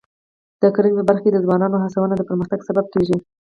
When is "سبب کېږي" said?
2.69-3.17